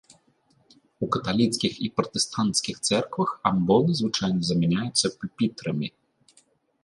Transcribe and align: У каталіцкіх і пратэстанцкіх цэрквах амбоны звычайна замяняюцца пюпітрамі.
У 1.07 1.07
каталіцкіх 1.15 1.73
і 1.87 1.89
пратэстанцкіх 1.99 2.75
цэрквах 2.89 3.29
амбоны 3.51 3.91
звычайна 3.99 4.41
замяняюцца 4.53 5.07
пюпітрамі. 5.19 5.87